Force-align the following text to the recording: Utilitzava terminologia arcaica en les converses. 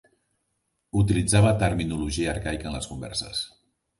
Utilitzava 1.01 1.51
terminologia 1.65 2.33
arcaica 2.33 2.71
en 2.71 2.79
les 2.79 2.91
converses. 2.95 3.45